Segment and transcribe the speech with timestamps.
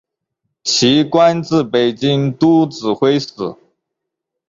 [0.63, 3.55] 其官至北京都指挥使。